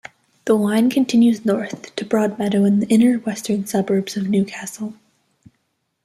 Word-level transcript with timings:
The 0.45 0.55
line 0.55 0.89
continues 0.89 1.45
north 1.45 1.95
to 1.95 2.03
Broadmeadow 2.05 2.65
in 2.65 2.79
the 2.79 2.87
inner 2.87 3.19
western 3.19 3.67
suburbs 3.67 4.17
of 4.17 4.27
Newcastle. 4.29 4.95